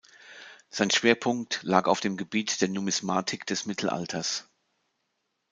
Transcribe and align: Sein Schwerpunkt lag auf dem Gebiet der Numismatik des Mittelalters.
Sein 0.71 0.89
Schwerpunkt 0.89 1.61
lag 1.61 1.85
auf 1.85 1.99
dem 1.99 2.17
Gebiet 2.17 2.59
der 2.61 2.69
Numismatik 2.69 3.45
des 3.45 3.67
Mittelalters. 3.67 4.49